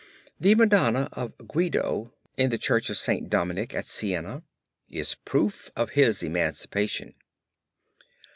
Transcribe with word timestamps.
The 0.39 0.55
Madonna 0.55 1.09
of 1.13 1.33
Guido 1.47 2.11
in 2.35 2.49
the 2.49 2.57
Church 2.57 2.89
of 2.89 2.97
St. 2.97 3.29
Dominic 3.29 3.75
at 3.75 3.85
Siena 3.85 4.41
is 4.89 5.11
the 5.11 5.17
proof 5.25 5.69
of 5.75 5.91
his 5.91 6.23
emancipation. 6.23 7.13